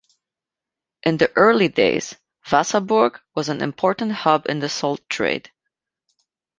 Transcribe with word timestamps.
In 1.03 1.17
the 1.17 1.31
early 1.35 1.67
days, 1.67 2.15
Wasserburg 2.47 3.21
was 3.35 3.49
an 3.49 3.61
important 3.61 4.13
hub 4.13 4.47
in 4.49 4.57
the 4.57 4.67
salt 4.67 5.07
trade. 5.11 5.51